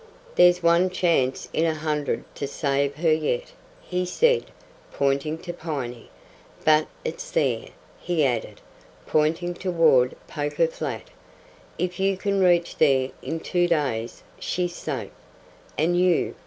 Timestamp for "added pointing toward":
8.25-10.15